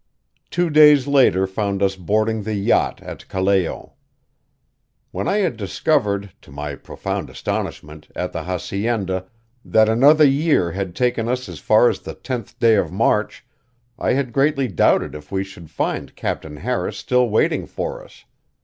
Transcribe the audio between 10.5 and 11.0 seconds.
had